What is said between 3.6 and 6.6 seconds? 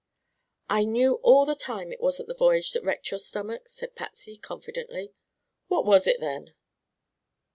said Patsy confidently. "What was it, then?"